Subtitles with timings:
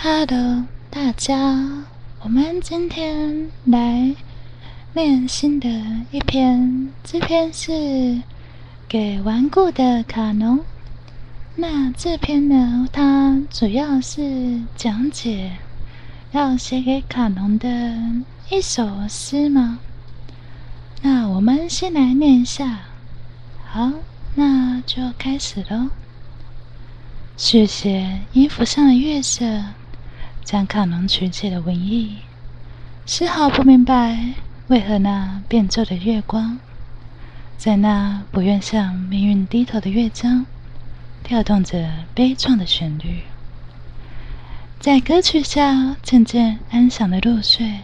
[0.00, 1.34] Hello，大家，
[2.20, 4.14] 我们今天来
[4.92, 5.68] 练新的
[6.12, 8.22] 一篇，这篇是
[8.86, 10.60] 给顽固的卡农。
[11.56, 15.56] 那这篇呢，它主要是讲解
[16.30, 17.68] 要写给卡农的
[18.50, 19.80] 一首诗吗？
[21.02, 22.82] 那我们先来念一下。
[23.66, 23.90] 好，
[24.36, 25.88] 那就开始喽。
[27.36, 29.44] 续写衣服上的月色。
[30.50, 32.20] 将卡农曲解的文艺，
[33.04, 34.32] 丝毫不明白
[34.68, 36.58] 为何那变奏的月光，
[37.58, 40.46] 在那不愿向命运低头的乐章，
[41.22, 43.24] 跳动着悲怆的旋律，
[44.80, 47.80] 在歌曲下渐渐安详的入睡。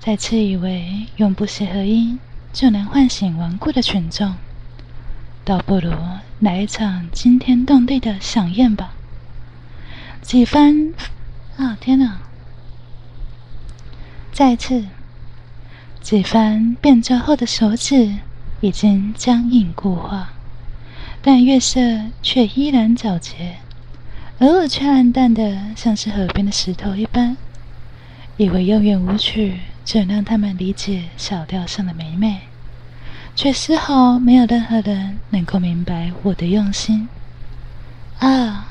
[0.00, 2.18] 再次以为用不协和音
[2.52, 4.34] 就能唤醒顽固的群众，
[5.44, 5.92] 倒不如
[6.40, 8.94] 来一场惊天动地的响宴吧。
[10.20, 10.92] 几番。
[11.56, 11.76] 啊！
[11.80, 12.18] 天哪！
[14.32, 14.84] 再次，
[16.00, 18.16] 几番变奏后的手指
[18.60, 20.32] 已经僵硬固化，
[21.22, 21.80] 但月色
[22.22, 23.58] 却依然皎洁，
[24.38, 27.36] 而我却暗淡的像是河边的石头一般。
[28.36, 32.40] 以为悠远舞曲就能让他们理解小调上的美美，
[33.36, 37.08] 却丝毫没有任何人能够明白我的用心。
[38.18, 38.66] 啊！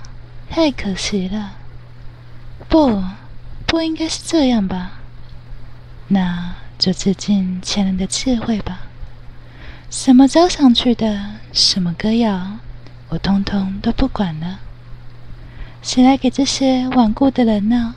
[0.50, 1.54] 太可惜了。
[2.68, 3.04] 不，
[3.66, 4.94] 不应该是这样吧？
[6.08, 8.82] 那就致敬前人的智慧吧。
[9.90, 12.58] 什么交响曲的，什么歌谣，
[13.10, 14.60] 我通通都不管了。
[15.82, 17.96] 谁来给这些顽固的人呢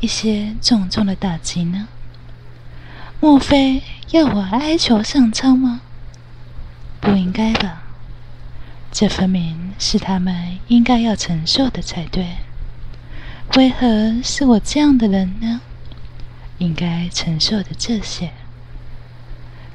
[0.00, 1.88] 一些重重的打击呢？
[3.20, 5.80] 莫非要我哀求上苍吗？
[7.00, 7.82] 不应该吧？
[8.92, 12.36] 这分明是他们应该要承受的才对。
[13.56, 15.60] 为何是我这样的人呢？
[16.58, 18.32] 应该承受的这些。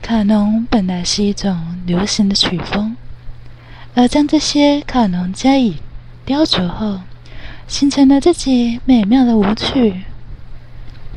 [0.01, 2.97] 卡农本来是一种流行的曲风，
[3.95, 5.77] 而将这些卡农加以
[6.25, 6.99] 雕琢后，
[7.69, 10.03] 形成了自己美妙的舞曲。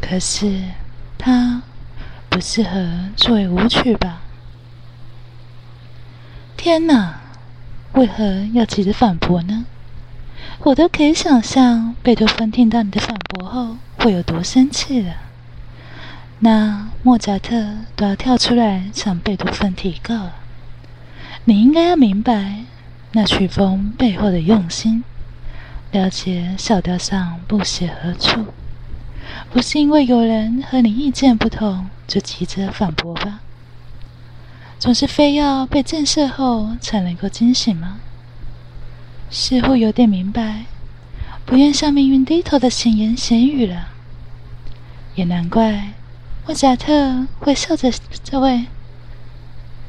[0.00, 0.62] 可是，
[1.18, 1.62] 它
[2.28, 4.20] 不适合作为舞曲吧？
[6.56, 7.22] 天哪！
[7.94, 9.64] 为何要急着反驳呢？
[10.64, 15.16] 我都可以想象贝多芬听到你的反驳后会有多生气了。
[16.38, 20.36] 那莫扎特都要跳出来向贝多芬提告了。
[21.46, 22.60] 你应该要明白
[23.10, 25.02] 那曲风背后的用心，
[25.90, 28.46] 了解小调上不写何处，
[29.50, 33.40] 不是因为有人和你意见不同就急着反驳吧？
[34.78, 37.98] 总是非要被震慑后才能够惊醒吗？
[39.32, 40.66] 似乎有点明白，
[41.46, 43.88] 不愿向命运低头的闲言闲语了。
[45.14, 45.94] 也难怪
[46.46, 47.90] 莫扎特会笑着
[48.22, 48.66] 这位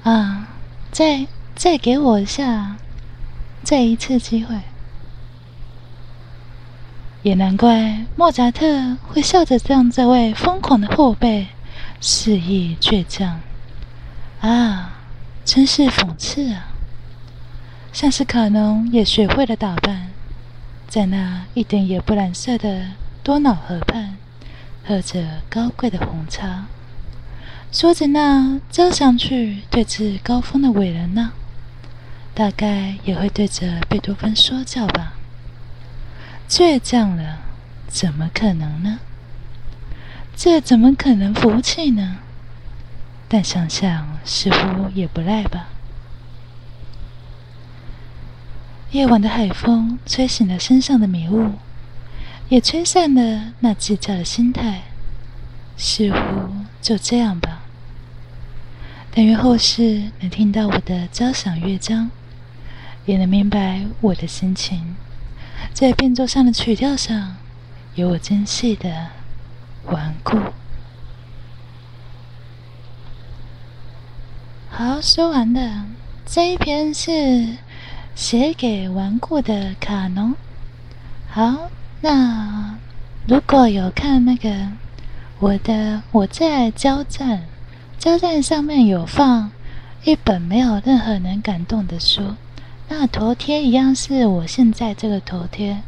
[0.04, 0.48] 啊，
[0.92, 2.78] 再再给我一下，
[3.64, 4.56] 再一次机会。
[7.22, 11.48] 也难怪莫扎特会笑着向这位疯狂的后辈
[12.00, 13.42] 肆意倔强。
[14.40, 14.94] 啊，
[15.46, 16.73] 真是讽刺啊！
[17.94, 20.10] 像是卡农也学会了打扮，
[20.88, 22.88] 在那一点也不蓝色的
[23.22, 24.18] 多瑙河畔，
[24.84, 26.66] 喝着高贵的红茶，
[27.72, 31.34] 说着那交响曲对峙高峰的伟人呢，
[32.34, 35.14] 大概也会对着贝多芬说教吧。
[36.50, 37.38] 倔强了，
[37.88, 39.00] 怎么可能呢？
[40.36, 42.18] 这怎么可能服气呢？
[43.30, 45.68] 但想想似乎也不赖吧。
[48.94, 51.54] 夜晚的海风吹醒了身上的迷雾，
[52.48, 54.84] 也吹散了那计较的心态。
[55.76, 56.20] 似乎
[56.80, 57.64] 就这样吧。
[59.10, 62.12] 但愿后世能听到我的交响乐章，
[63.08, 64.96] 也能明白我的心情，
[65.74, 67.38] 在变奏上的曲调上，
[67.96, 69.08] 有我精细的
[69.86, 70.38] 顽固。
[74.70, 75.88] 好，说完了。
[76.28, 77.58] 这一篇是。
[78.16, 80.36] 写给顽固的卡农。
[81.30, 81.70] 好，
[82.02, 82.78] 那
[83.28, 84.68] 如果有看那个
[85.40, 87.44] 我的我在交战，
[87.98, 89.52] 交战上面有放
[90.04, 92.36] 一本没有任何人感动的书，
[92.88, 95.82] 那头贴一样是我现在这个头贴，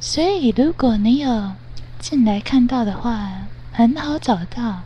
[0.00, 1.52] 所以如果你有
[1.98, 3.30] 进来看到的话，
[3.72, 4.80] 很好找到。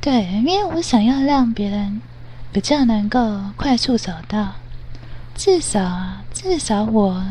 [0.00, 2.02] 对，因为我想要让别人
[2.52, 4.54] 比较能够快速找到。
[5.34, 7.24] 至少啊，至少我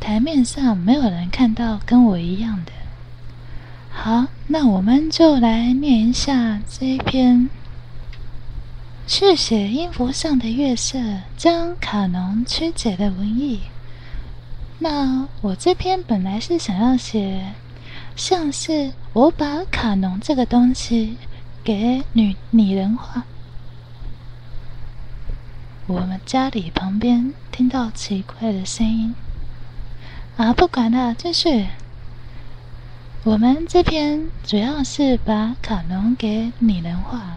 [0.00, 2.72] 台面上没有人看到跟我一样的。
[3.90, 7.48] 好，那我们就来念一下这一篇。
[9.06, 10.98] 续写音符上的月色，
[11.36, 13.60] 将卡农曲解的文艺。
[14.78, 17.52] 那我这篇本来是想要写，
[18.16, 21.16] 像是我把卡农这个东西
[21.62, 23.24] 给女拟人化。
[25.90, 29.12] 我们家里旁边听到奇怪的声音。
[30.36, 31.66] 啊，不管了，继续。
[33.24, 37.36] 我们这篇主要是把卡农给拟人化。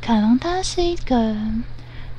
[0.00, 1.36] 卡农它是一个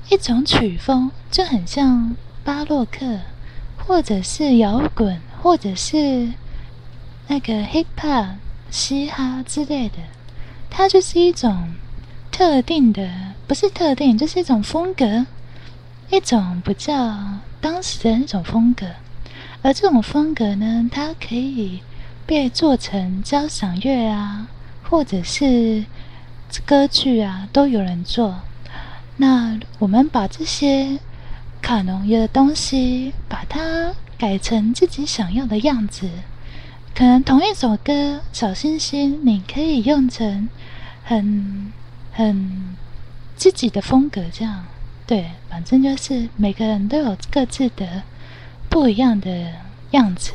[0.10, 3.22] 一种曲风，就很像巴洛克，
[3.80, 6.31] 或者是摇滚，或者是
[7.27, 8.36] 那个 hip hop、
[8.69, 9.95] 嘻哈之类的。
[10.69, 11.74] 它就是一种
[12.31, 15.25] 特定的，不是特定，就是一种风格，
[16.12, 17.18] 一种比较
[17.60, 18.86] 当时的那种风格。
[19.63, 21.81] 而这种风格呢，它可以
[22.25, 24.48] 被做成交响乐啊，
[24.84, 25.86] 或者是
[26.66, 28.42] 歌剧啊，都有人做。
[29.18, 31.00] 那我们把这些
[31.62, 36.10] 卡农乐的东西，把它改成自己想要的样子。
[36.94, 37.94] 可能同一首歌
[38.34, 40.50] 《小星星》，你可以用成
[41.04, 41.72] 很
[42.12, 42.75] 很
[43.36, 44.66] 自己的风格，这样
[45.12, 48.04] 对，反正就是每个人都有各自的。
[48.69, 49.52] 不一样的
[49.90, 50.31] 样子，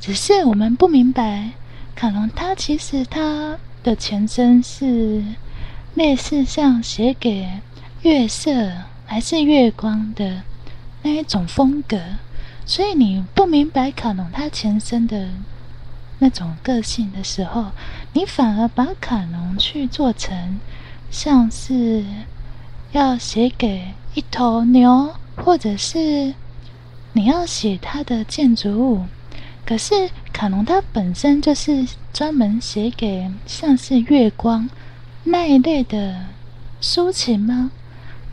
[0.00, 1.50] 只是我们不明白，
[1.94, 5.22] 卡农它其实它的前身是
[5.94, 7.48] 类似像写给
[8.02, 8.72] 月色
[9.06, 10.42] 还是月光的
[11.02, 12.00] 那一种风格，
[12.66, 15.28] 所以你不明白卡农它前身的
[16.18, 17.66] 那种个性的时候，
[18.12, 20.58] 你反而把卡农去做成
[21.12, 22.04] 像是
[22.98, 26.34] 要写给一头牛，或者是。
[27.16, 29.04] 你要写它的建筑物，
[29.64, 34.68] 可是卡农它本身就是专门写给像是月光
[35.22, 36.26] 那一类的
[36.82, 37.70] 抒情吗？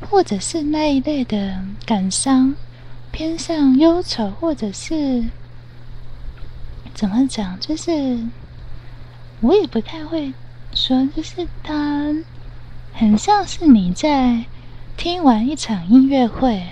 [0.09, 2.55] 或者是那一类的感伤，
[3.11, 5.25] 偏向忧愁，或者是
[6.95, 7.59] 怎么讲？
[7.59, 8.17] 就是
[9.41, 10.33] 我也不太会
[10.73, 12.15] 说，就是它
[12.91, 14.45] 很像是你在
[15.03, 16.67] 听完一场音乐会。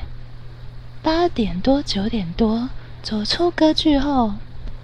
[1.01, 2.69] 八点多九点多
[3.01, 4.35] 走出歌剧后，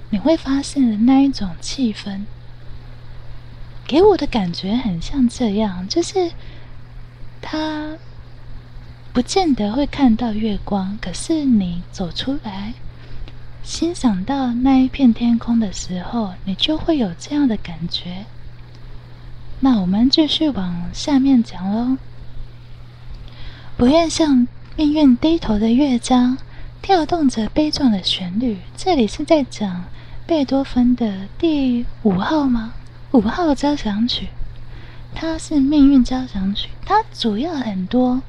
[0.09, 2.21] 你会发现的那一种气氛，
[3.85, 6.31] 给我的感觉很像这样，就是
[7.39, 7.95] 他
[9.13, 12.73] 不见得会看到月光，可是你走出来
[13.61, 18.25] 欣赏到那一片天空的时候，你就会有这样的感觉。
[19.59, 21.97] 那我们继续往下面讲喽，
[23.77, 24.47] 不愿向。
[24.77, 26.37] 命运低头的乐章，
[26.81, 28.57] 跳动着悲壮的旋律。
[28.75, 29.85] 这里是在讲
[30.27, 32.73] 贝多芬的第五号吗？
[33.11, 34.27] 五号交响曲，
[35.13, 36.67] 它是命运交响曲。
[36.85, 38.21] 它主要很多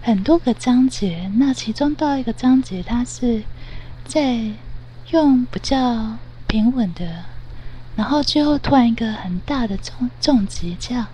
[0.00, 3.42] 很多个章节，那其中到一个章节，它是
[4.04, 4.52] 在
[5.10, 6.16] 用比较
[6.46, 7.24] 平稳的，
[7.96, 11.08] 然后最后突然一个很大的重重击，这样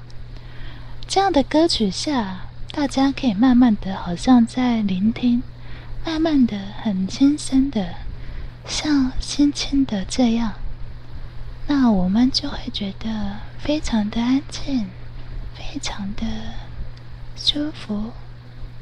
[1.07, 2.43] 这样的歌曲下。
[2.77, 5.45] 大家可以慢慢的，好像在聆听，
[6.05, 7.95] 慢慢的，很轻声的，
[8.67, 10.55] 像轻轻的这样，
[11.69, 14.89] 那我们就会觉得非常的安静，
[15.55, 16.27] 非常的
[17.37, 18.11] 舒服，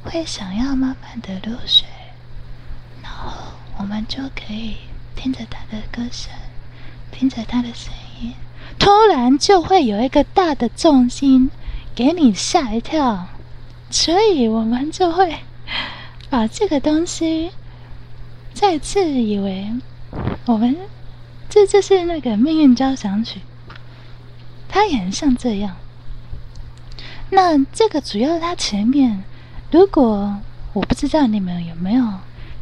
[0.03, 1.87] 会想要慢慢的入睡，
[3.03, 4.77] 然后我们就可以
[5.15, 6.33] 听着他的歌声，
[7.11, 8.33] 听着他的声音，
[8.79, 11.51] 突然就会有一个大的重心
[11.95, 13.29] 给你吓一跳。
[13.93, 15.37] 所以我们就会
[16.31, 17.51] 把这个东西
[18.55, 19.69] 再次以为
[20.47, 20.75] 我们
[21.51, 23.41] 这就是那个命运交响曲，
[24.67, 25.77] 它也很像这样。
[27.29, 29.23] 那这个主要它前面，
[29.71, 30.39] 如果
[30.73, 32.03] 我不知道你们有没有，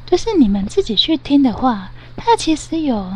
[0.04, 3.14] 就是你们自己去听的话，它其实有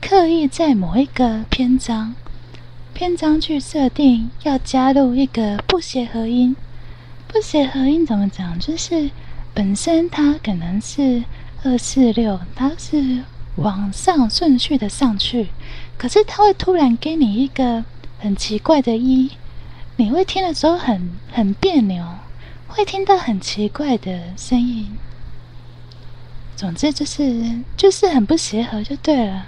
[0.00, 2.16] 刻意在某一个篇章
[2.92, 6.56] 篇章去设定要加入一个不协和音。
[7.32, 8.58] 不协和音怎么讲？
[8.58, 9.10] 就是
[9.54, 11.24] 本身它可能是
[11.64, 13.22] 二四六，它是
[13.56, 15.48] 往上顺序的上去，
[15.96, 17.82] 可是它会突然给你一个
[18.18, 19.30] 很奇怪的一，
[19.96, 22.04] 你会听的时候很很别扭，
[22.68, 24.88] 会听到很奇怪的声音。
[26.54, 29.46] 总之就是就是很不协和就对了。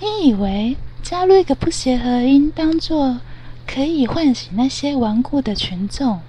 [0.00, 3.20] 你以为加入一个不协和音当做？
[3.66, 6.20] 可以唤醒那些顽固的群众，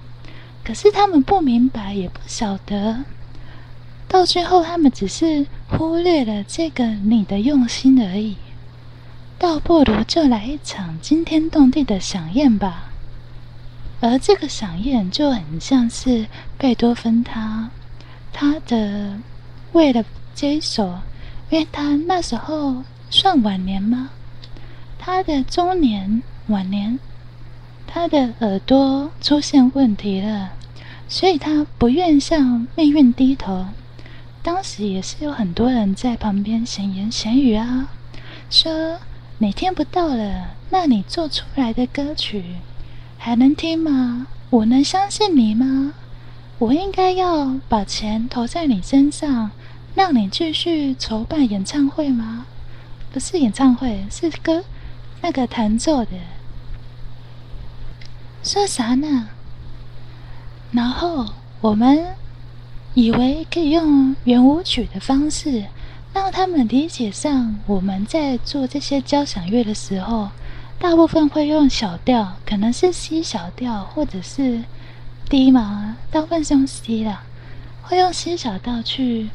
[0.64, 3.04] 可是他们不明白，也不晓得。
[4.06, 8.36] 到最后，他们只是忽略了这个你的用心而已。
[9.38, 12.90] 倒不如就来一场惊天动地的响宴吧。
[14.00, 16.26] 而这个响宴就很像是
[16.56, 17.70] 贝多芬他
[18.32, 19.18] 他的
[19.72, 20.04] 为了
[20.34, 20.98] 这一首，
[21.50, 24.10] 因为他那时候算晚年吗？
[24.98, 26.98] 他的中年晚年，
[28.00, 30.50] 他的耳朵出现问题了，
[31.08, 33.66] 所以他不愿向命运低头。
[34.40, 37.88] 当时也是有很多人在旁边闲言闲语啊，
[38.48, 38.98] 说。
[39.38, 42.44] 你听不到了，那你做出来的歌曲
[43.18, 44.28] 还能听吗？
[44.50, 45.92] 我能相信你吗？
[46.58, 49.50] 我应该要把钱投在你身上，
[49.96, 52.46] 让你继续筹办演唱会吗？
[53.12, 54.62] 不是演唱会，是歌，
[55.20, 56.10] 那个弹奏的。
[58.48, 59.28] 说啥呢？
[60.72, 61.26] 然后
[61.60, 62.14] 我们
[62.94, 65.64] 以为可以用圆舞曲的方式。
[66.14, 70.30] 让他们理解上，我们在做这些交响乐的时候，
[70.78, 74.64] 大部分会用小调，可能是 C 小调或者是
[75.28, 77.18] D 嘛，大部分是用 C 的，
[77.82, 79.28] 会用 C 小调去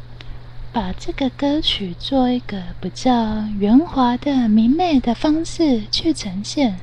[0.73, 6.79] 把这个歌曲做一个比较圆滑的、明媚的方式去呈现，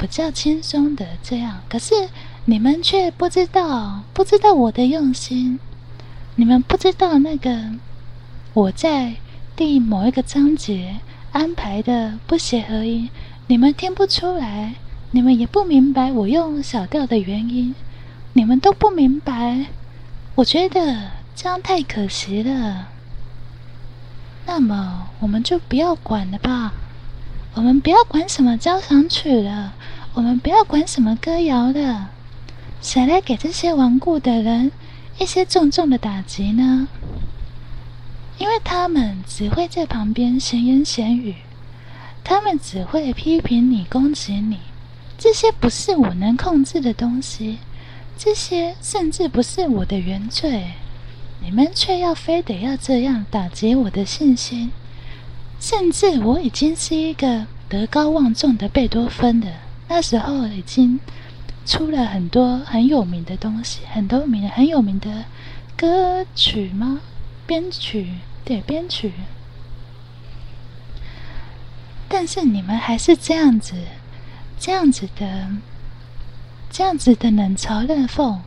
[0.00, 1.60] 比较轻松的这样。
[1.68, 2.08] 可是
[2.46, 5.60] 你们却不知道，不知道我的用心，
[6.36, 7.72] 你们不知道那个。
[8.54, 9.16] 我在
[9.54, 10.96] 第某一个章节
[11.32, 13.10] 安排的不协和音，
[13.46, 14.74] 你们听不出来，
[15.10, 17.74] 你们也不明白我用小调的原因，
[18.32, 19.66] 你们都不明白。
[20.36, 22.88] 我觉得这样太可惜了。
[24.46, 26.72] 那么我们就不要管了吧，
[27.54, 29.74] 我们不要管什么交响曲了，
[30.14, 32.10] 我们不要管什么歌谣了。
[32.80, 34.72] 谁来给这些顽固的人
[35.18, 36.88] 一些重重的打击呢？
[38.38, 41.34] 因为他们只会在旁边闲言闲语，
[42.24, 44.60] 他们只会批评你、攻击你，
[45.18, 47.58] 这些不是我能控制的东西，
[48.16, 50.70] 这些甚至不是我的原罪，
[51.42, 54.72] 你们却要非得要这样打击我的信心，
[55.60, 59.52] 甚至我已经是一个德高望重的贝多芬的，
[59.86, 60.98] 那时候已经
[61.64, 65.26] 出了很多很有名的东西，很多名很有名的
[65.76, 67.00] 歌曲吗？
[67.46, 68.08] 编曲。
[68.42, 69.12] 对编曲，
[72.08, 73.74] 但是你们还是这样子，
[74.58, 75.46] 这样子的，
[76.70, 78.38] 这样子的冷嘲热讽，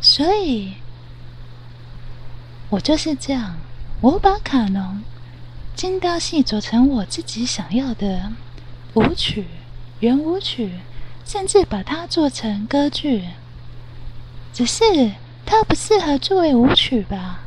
[0.00, 0.72] 所以，
[2.70, 3.56] 我就是这样，
[4.00, 5.02] 我把卡农
[5.76, 8.32] 精雕细琢成我自己想要的
[8.94, 9.44] 舞曲、
[10.00, 10.70] 圆舞曲，
[11.26, 13.24] 甚至把它做成歌剧，
[14.54, 15.12] 只是
[15.44, 17.40] 它不适合作为舞曲吧。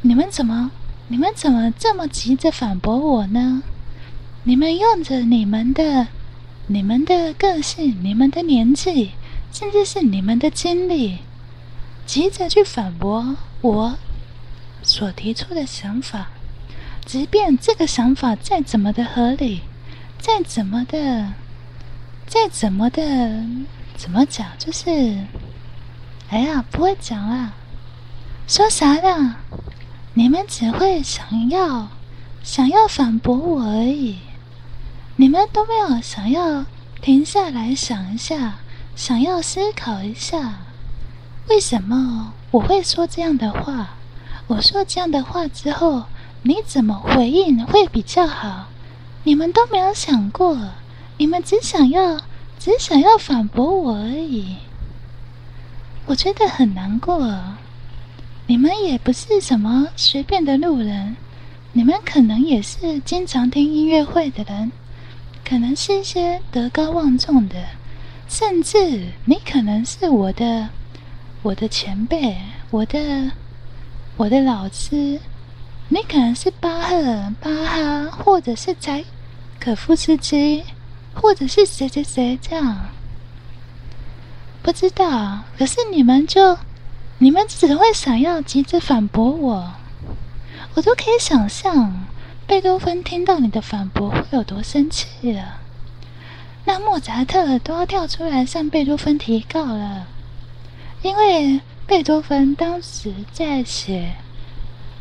[0.00, 0.72] 你们怎么？
[1.06, 3.62] 你们怎么这么急着反驳我呢？
[4.42, 6.08] 你们用着你们的、
[6.66, 9.12] 你们的个性、你们的年纪，
[9.52, 11.18] 甚至是你们的经历，
[12.04, 13.94] 急着去反驳我
[14.82, 16.32] 所提出的想法，
[17.04, 19.62] 即便这个想法再怎么的合理，
[20.18, 21.32] 再怎么的、
[22.26, 23.44] 再怎么的，
[23.96, 24.46] 怎么讲？
[24.58, 24.90] 就是，
[26.30, 27.52] 哎呀，不会讲啦，
[28.46, 29.36] 说啥呢？
[30.14, 31.88] 你们只会想要
[32.42, 34.18] 想要反驳我而已，
[35.16, 36.64] 你们都没有想要
[37.00, 38.58] 停下来想一下，
[38.94, 40.60] 想要思考一下，
[41.48, 43.94] 为什么我会说这样的话？
[44.46, 46.04] 我说这样的话之后，
[46.42, 48.66] 你怎么回应会比较好？
[49.24, 50.58] 你们都没有想过，
[51.16, 52.18] 你们只想要
[52.58, 54.56] 只想要反驳我而已，
[56.06, 57.32] 我觉得很难过。
[58.48, 61.16] 你们也不是什么随便的路人，
[61.72, 64.72] 你们可能也是经常听音乐会的人，
[65.48, 67.64] 可能是一些德高望重的，
[68.28, 70.68] 甚至你可能是我的
[71.42, 72.36] 我的前辈，
[72.70, 73.30] 我的
[74.16, 75.20] 我的老师，
[75.92, 79.04] 你可能是巴赫、巴哈，或者是柴
[79.60, 80.64] 可夫斯基，
[81.12, 82.86] 或者是谁谁谁这样，
[84.62, 85.40] 不知道。
[85.58, 86.58] 可是你们就。
[87.18, 89.74] 你们只会想要急着反驳我，
[90.74, 92.06] 我都可以想象
[92.48, 95.60] 贝多芬听到你的反驳会有多生气了。
[96.64, 100.08] 那莫扎特都要跳出来向贝多芬提告了，
[101.02, 104.16] 因为贝多芬当时在写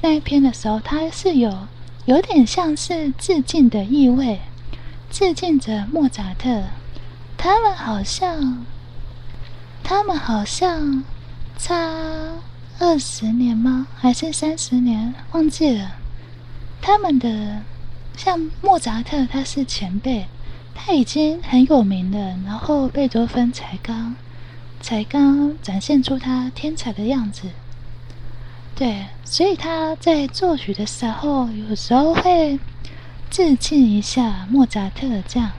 [0.01, 1.67] 那一篇的时候，他是有
[2.05, 4.41] 有点像是致敬的意味，
[5.09, 6.63] 致敬着莫扎特。
[7.37, 8.65] 他们好像，
[9.83, 11.03] 他们好像。
[11.63, 11.77] 差
[12.79, 13.85] 二十年吗？
[13.95, 15.13] 还是三十年？
[15.31, 15.91] 忘记了。
[16.81, 17.61] 他们的
[18.17, 20.25] 像莫扎特，他是前辈，
[20.73, 22.35] 他已经很有名了。
[22.47, 24.15] 然后贝多芬才刚
[24.81, 27.49] 才刚展现出他天才的样子。
[28.81, 32.57] 对，所以他在作曲的时候，有时候会
[33.29, 35.21] 致敬一下莫扎特。
[35.27, 35.51] 这样，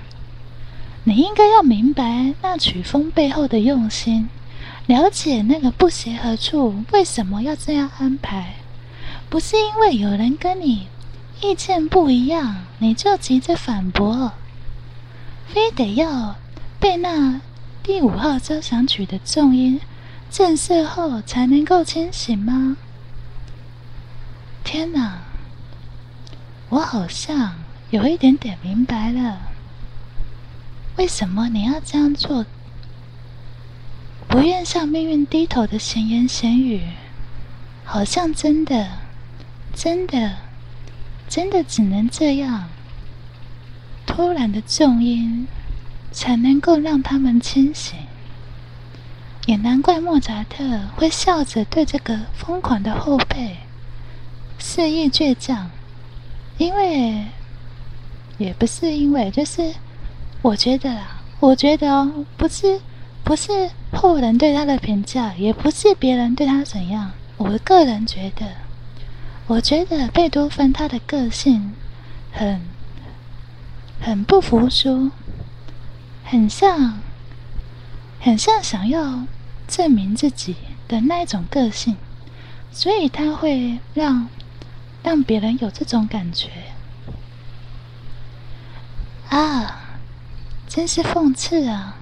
[1.04, 4.28] 你应该要明白那曲风背后的用心。
[4.86, 8.56] 了解那个不协和处，为什么要这样安排？
[9.30, 10.88] 不是因为有人跟你
[11.40, 14.32] 意见不一样，你就急着反驳，
[15.46, 16.34] 非得要
[16.80, 17.40] 被那
[17.84, 19.80] 第五号交响曲的重音
[20.28, 22.76] 震慑后才能够清醒吗？
[24.64, 25.18] 天哪，
[26.70, 27.54] 我好像
[27.90, 29.40] 有一点点明白了，
[30.96, 32.46] 为什么你要这样做？
[34.28, 36.80] 不愿向命运低头的闲言闲语，
[37.84, 38.88] 好像真的、
[39.74, 40.36] 真的、
[41.28, 42.68] 真的只能这样。
[44.06, 45.46] 突然的重音，
[46.10, 47.98] 才能够让他们清醒。
[49.46, 53.58] 也难怪莫扎特会笑着对这个疯狂的后辈
[54.64, 55.68] 肆意倔强，
[56.56, 57.26] 因为
[58.38, 59.74] 也不是因为，就是
[60.40, 62.80] 我觉得啦，我觉得哦，不是。
[63.24, 67.12] 不是后人对他的评价，也不是别人对他怎样。
[67.36, 68.44] 我个人觉得，
[69.46, 71.72] 我觉得贝多芬他的个性
[72.32, 72.60] 很
[74.00, 75.12] 很不服输，
[76.24, 76.98] 很像
[78.18, 79.22] 很像想要
[79.68, 80.56] 证明自己
[80.88, 81.96] 的那一种个性，
[82.72, 84.28] 所以他会让
[85.02, 86.48] 让别人有这种感觉
[89.28, 89.80] 啊，
[90.68, 91.96] 真是讽刺啊！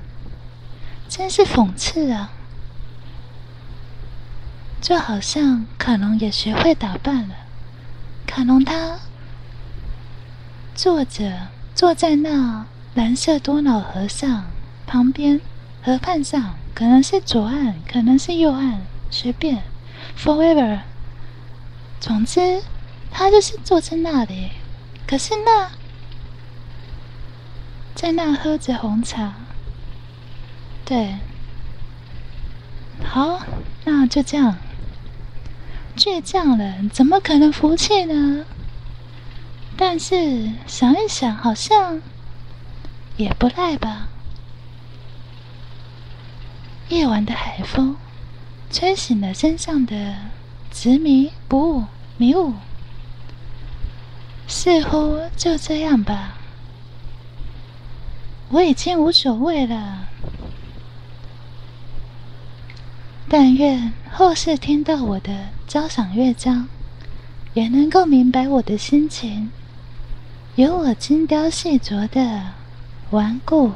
[1.08, 2.30] 真是讽刺啊！
[4.80, 7.34] 就好像卡农也学会打扮了。
[8.26, 8.98] 卡农他
[10.74, 14.44] 坐着坐在那蓝色多瑙河上
[14.86, 15.40] 旁边
[15.82, 19.62] 河畔上，可能是左岸，可能是右岸，随便。
[20.16, 20.80] Forever，
[22.00, 22.62] 总之
[23.10, 24.50] 他就是坐在那里。
[25.06, 25.70] 可是那
[27.94, 29.34] 在那喝着红茶。
[30.84, 31.16] 对，
[33.04, 33.40] 好，
[33.84, 34.56] 那就这样。
[35.96, 38.44] 倔强人怎么可能服气呢？
[39.76, 42.00] 但是想一想，好像
[43.16, 44.08] 也不赖吧。
[46.88, 47.96] 夜晚的海风
[48.70, 50.16] 吹醒了身上的
[50.70, 51.84] 执迷不悟
[52.16, 52.54] 迷雾，
[54.50, 56.34] 似乎就这样吧。
[58.48, 60.08] 我已经无所谓了。
[63.28, 66.66] 但愿后世听到我的交响乐章，
[67.54, 69.52] 也能够明白我的心情，
[70.56, 72.42] 有我精雕细琢的
[73.10, 73.70] 顽固。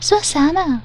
[0.00, 0.82] 说啥呢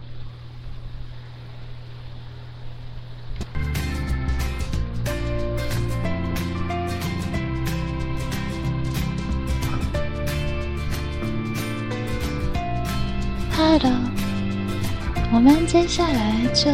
[15.70, 16.72] 接下来就。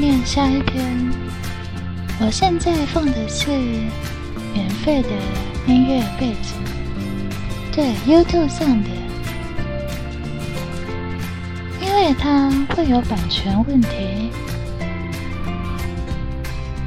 [0.00, 1.12] 念下一篇。
[2.20, 3.50] 我现在放的是
[4.54, 5.08] 免费的
[5.66, 6.54] 音乐背景，
[7.72, 8.90] 对 YouTube 上的，
[11.80, 14.30] 因为它会有版权问题。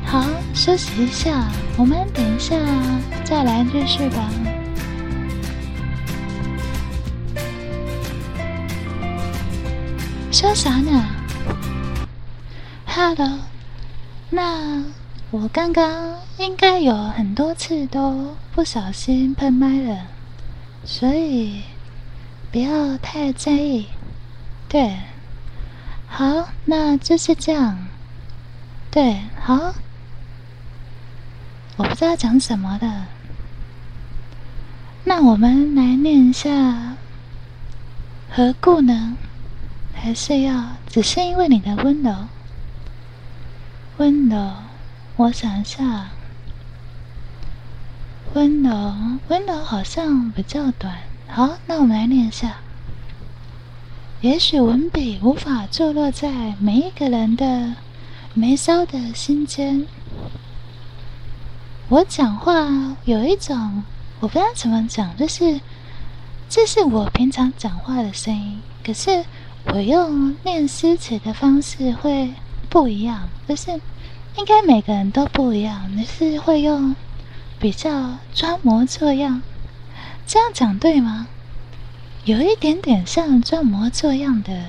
[0.05, 2.55] 好，休息一下，我们等一下
[3.25, 4.29] 再来继续吧。
[10.31, 11.05] 说啥呢
[13.01, 13.39] 好的
[14.29, 14.83] 那
[15.31, 20.05] 我刚刚应该有很多次都不小心喷麦了，
[20.85, 21.63] 所以
[22.51, 23.87] 不要太在意。
[24.69, 24.99] 对，
[26.07, 27.87] 好，那就是这样。
[28.91, 29.73] 对，好，
[31.77, 33.05] 我不知道讲什么的，
[35.05, 36.97] 那我们来念一下，
[38.29, 39.17] 何故呢？
[39.91, 42.27] 还是要只是因为你的温柔？
[44.01, 44.53] 温柔，
[45.15, 46.09] 我想一下，
[48.33, 50.97] 温柔，温柔好像比较短。
[51.27, 52.55] 好，那我们来念一下。
[54.21, 57.75] 也许文笔无法坐落在每一个人的
[58.33, 59.85] 眉梢的心间。
[61.89, 63.83] 我讲话有一种，
[64.19, 65.61] 我不知道怎么讲，就是
[66.49, 69.23] 这是我平常讲话的声音，可是
[69.65, 72.33] 我用念诗词的方式会
[72.67, 73.79] 不一样，就是。
[74.37, 75.91] 应该每个人都不一样。
[75.95, 76.95] 你是会用
[77.59, 79.41] 比较装模作样，
[80.25, 81.27] 这样讲对吗？
[82.25, 84.63] 有一点点像装模作样的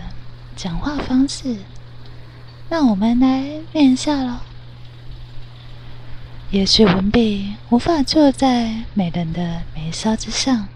[0.57, 1.59] 讲话方式。
[2.71, 4.39] 那我们来练一下喽。
[6.51, 10.69] 也许文笔无法坐在美人的眉梢之上，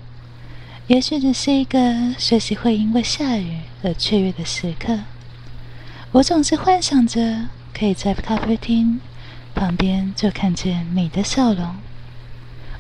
[0.86, 5.00] 也许只是一个学习会因为下雨而雀跃的时刻。
[6.12, 9.02] 我总是幻想着可以在咖啡厅
[9.54, 11.76] 旁边就看见你的笑容。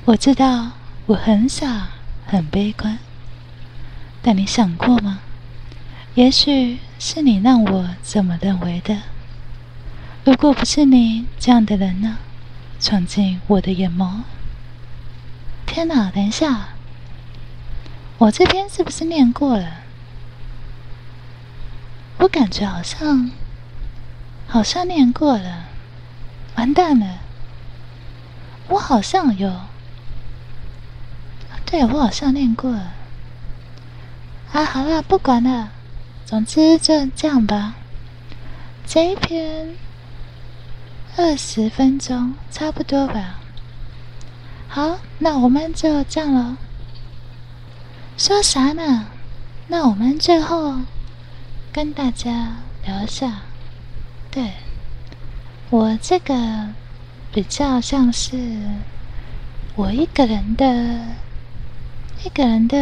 [0.06, 0.70] 我知道
[1.04, 1.88] 我很傻，
[2.24, 2.98] 很悲观，
[4.22, 5.18] 但你想过吗？
[6.14, 9.02] 也许是你让我这么认为的。
[10.24, 12.16] 如果不是你这样的人呢？
[12.80, 14.20] 闯进我的眼眸！
[15.66, 16.68] 天哪，等一下，
[18.16, 19.82] 我这篇是不是念过了？
[22.20, 23.30] 我感觉好像
[24.46, 25.64] 好像念过了，
[26.56, 27.18] 完蛋了！
[28.68, 29.52] 我好像有，
[31.64, 32.92] 对我好像念过了。
[34.52, 35.70] 啊，好了，不管了，
[36.24, 37.74] 总之就这样吧。
[38.86, 39.74] 这一篇。
[41.18, 43.40] 二十分钟，差不多吧。
[44.68, 46.58] 好，那我们就这样了。
[48.18, 49.06] 说啥呢？
[49.68, 50.80] 那我们最后
[51.72, 53.45] 跟大家聊一下。
[54.36, 54.52] 对，
[55.70, 56.68] 我这个
[57.32, 58.36] 比较像是
[59.74, 60.66] 我一个人的，
[62.22, 62.76] 一个人的，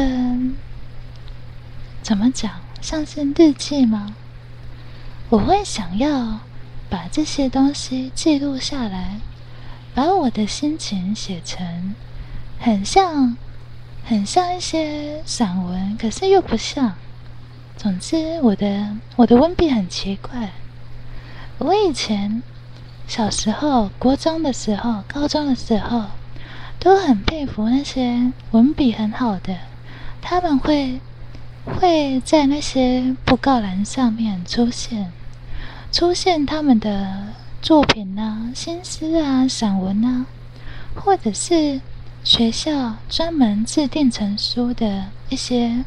[2.03, 2.51] 怎么讲？
[2.81, 4.17] 像是日记吗？
[5.29, 6.41] 我会想要。
[6.91, 9.19] 把这些东西记录下来，
[9.95, 11.95] 把我的心情写成
[12.61, 13.37] 很像、
[14.05, 16.95] 很像一些散文，可是又不像。
[17.77, 20.53] 总之，我的我的文笔很奇怪。
[21.59, 22.43] 我以前
[23.07, 26.07] 小时候、国中的时候、高中的时候，
[26.79, 29.57] 都很佩服那些文笔很好的，
[30.21, 31.01] 他们会
[31.65, 35.13] 会在那些布告栏上面出现。
[35.93, 37.29] 出现他们的
[37.63, 40.27] 作品啊、新诗啊、散文啊，
[40.97, 41.81] 或者是
[42.25, 45.85] 学校专门制定成书的一些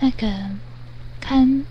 [0.00, 0.28] 那个
[1.20, 1.64] 刊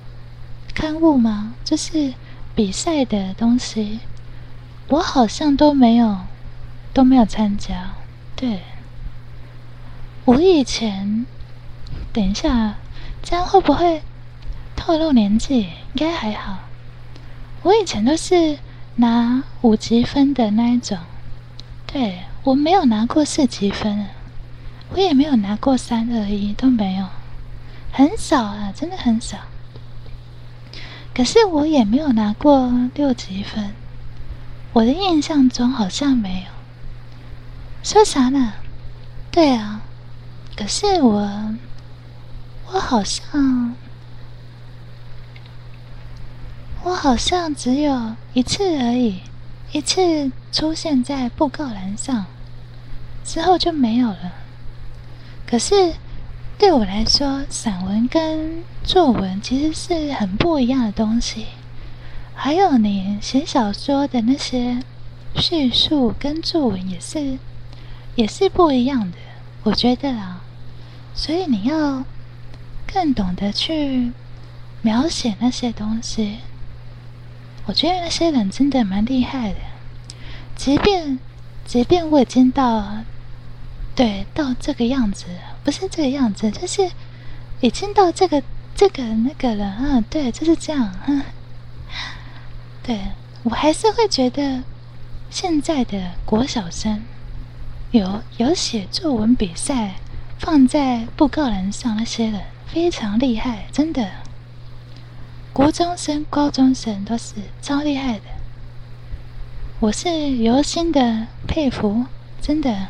[0.73, 1.54] 刊物吗？
[1.63, 2.15] 就是
[2.55, 3.99] 比赛的东西，
[4.87, 6.19] 我好像都没有
[6.93, 7.91] 都没有参加。
[8.35, 8.61] 对，
[10.25, 11.25] 我以前
[12.11, 12.75] 等一下，
[13.23, 14.01] 这样会不会
[14.75, 15.61] 透露年纪？
[15.61, 16.59] 应该还好。
[17.63, 18.59] 我以前都是
[18.97, 20.97] 拿五级分的那一种，
[21.87, 24.07] 对我没有拿过四级分，
[24.91, 27.07] 我也没有拿过三二一都没有，
[27.91, 29.37] 很少啊，真的很少。
[31.15, 33.71] 可是我也没有拿过六级分，
[34.73, 36.47] 我的印象中好像没有。
[37.84, 38.54] 说啥呢？
[39.32, 39.82] 对啊，
[40.56, 41.56] 可是我，
[42.71, 43.76] 我好像。
[46.86, 49.21] 我好像只有一次而已，
[49.71, 52.26] 一次出现在布告栏上，
[53.23, 54.34] 之后就没有了。
[55.47, 55.93] 可是
[56.63, 61.47] 对我来说，散文跟作文其实是很不一样的东西。
[62.34, 64.80] 还有你写小说的那些
[65.36, 67.38] 叙述跟作文也是，
[68.15, 69.17] 也是不一样的。
[69.63, 70.41] 我觉得啊，
[71.13, 72.06] 所以你要
[72.88, 74.13] 更懂得去
[74.82, 76.38] 描写那些东西。
[77.65, 79.60] 我觉得那些人真的蛮厉害的，
[80.56, 81.19] 即便
[81.65, 82.99] 即便我已经到
[83.93, 85.26] 对到这个样子，
[85.63, 86.91] 不是这个样子，就是
[87.62, 88.43] 已经到这个
[88.76, 90.93] 这个那个了，嗯，对，就是这样，
[92.84, 92.99] 对
[93.43, 94.63] 我还是会觉得
[95.30, 97.02] 现在的国小生
[97.91, 99.95] 有有写作文比赛
[100.38, 104.10] 放在布告栏上那些人非常厉害，真的。
[105.54, 108.26] 国中生、高中生都是超厉害的，
[109.80, 112.06] 我是由心的佩服，
[112.41, 112.88] 真的。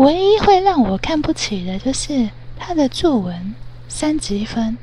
[0.00, 3.54] 唯一会让我看不起的就是他的作文
[3.86, 4.78] 三级分，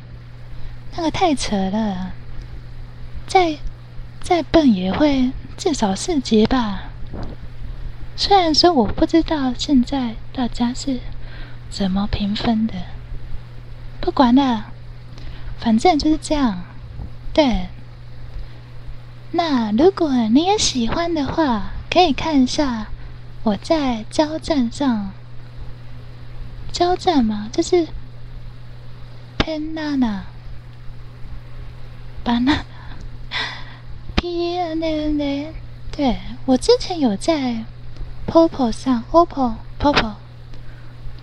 [0.95, 2.11] 那个太扯了。
[3.25, 3.57] 再
[4.21, 6.91] 再笨也会至少四级吧。
[8.15, 10.99] 虽然说我不知道现在大家是
[11.71, 12.75] 怎么评分的，
[13.99, 14.67] 不管了。
[15.57, 16.61] 反正就是这样，
[17.33, 17.69] 对。
[19.31, 22.89] 那如果你也喜欢的话，可以看一下
[23.47, 25.11] 我在交战上。
[26.69, 27.87] 交战嘛，就是
[29.39, 30.23] banana
[32.25, 32.59] banana
[34.17, 35.53] p 滴啊那那，
[35.95, 37.63] 对我之前有在
[38.27, 40.15] Popo 上，Oppo Popo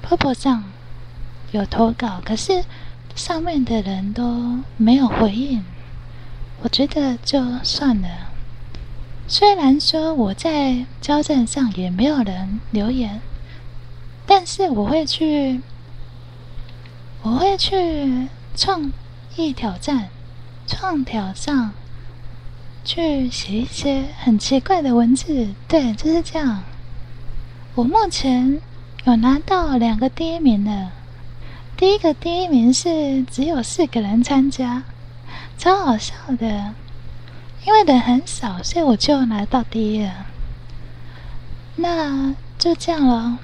[0.03, 0.65] Popo 上
[1.53, 2.65] 有投稿，可是
[3.15, 5.63] 上面的人都没有回应，
[6.63, 8.24] 我觉得就算了。
[9.27, 13.21] 虽然说我在交战上也没有人留言，
[14.27, 15.61] 但是我会去，
[17.23, 18.93] 我会去创
[19.37, 20.09] 意挑战。
[20.67, 21.73] 创挑上
[22.85, 26.63] 去写一些很奇怪的文字，对，就是这样。
[27.75, 28.63] 我目前
[29.05, 30.91] 有拿到两个第一名的，
[31.77, 34.85] 第一个第一名是只有四个人参加，
[35.59, 36.73] 超好笑的。
[37.66, 40.27] 因为人很少，所以我就拿到第一了。
[41.77, 43.38] 那就这样了，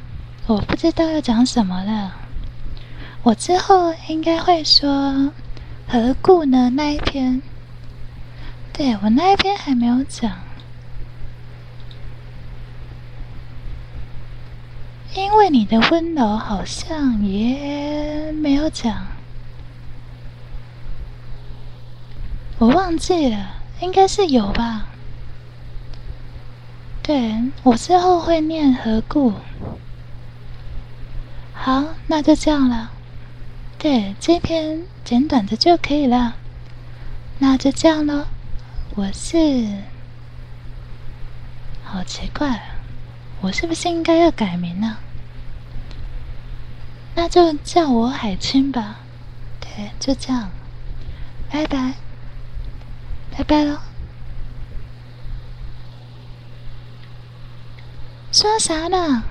[0.46, 2.12] 我不知道要讲什么了。
[3.22, 5.33] 我之后应该会说。
[5.92, 6.70] 何故呢？
[6.70, 7.42] 那一篇，
[8.72, 10.30] 对我那一篇还没有讲，
[15.16, 19.04] 因为你的温柔好像也没有讲，
[22.59, 24.87] 我忘记了，应该是有吧？
[27.03, 29.33] 对我之后会念何故，
[31.53, 32.93] 好，那就这样了。
[33.79, 36.37] 对，这篇简短的就可以了。
[37.38, 38.27] 那就这样喽。
[38.95, 39.38] 我是，
[41.83, 42.61] 好奇怪，
[43.40, 44.99] 我是不是应该要改名呢？
[47.14, 48.99] 那就叫我海清吧。
[49.59, 50.51] 对，就这样。
[51.51, 51.95] 拜拜，
[53.40, 53.79] 拜拜喽。
[58.31, 59.30] 说啥呢？